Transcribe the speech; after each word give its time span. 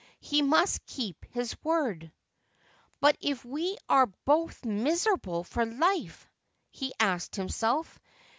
He 0.19 0.41
must 0.41 0.83
keep 0.87 1.25
his 1.25 1.55
word.' 1.63 2.11
But 3.01 3.17
if 3.21 3.45
we 3.45 3.77
are 3.87 4.07
both 4.25 4.65
miserable 4.65 5.43
for 5.43 5.63
life?' 5.63 6.27
he 6.71 6.91
asked 6.99 7.35
himself. 7.35 7.99